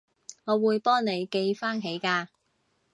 [0.45, 2.27] 我會幫你記返起㗎